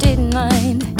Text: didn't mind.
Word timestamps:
didn't 0.00 0.34
mind. 0.34 0.93